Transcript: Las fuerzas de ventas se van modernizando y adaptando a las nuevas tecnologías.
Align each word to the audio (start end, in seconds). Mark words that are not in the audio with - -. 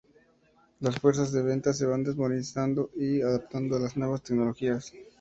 Las 0.79 0.95
fuerzas 0.97 1.31
de 1.31 1.43
ventas 1.43 1.77
se 1.77 1.85
van 1.85 2.01
modernizando 2.01 2.89
y 2.95 3.21
adaptando 3.21 3.75
a 3.75 3.79
las 3.81 3.95
nuevas 3.97 4.23
tecnologías. 4.23 4.91